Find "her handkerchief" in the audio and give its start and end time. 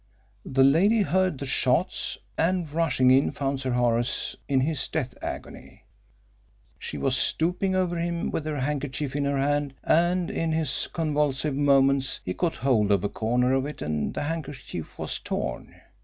8.45-9.15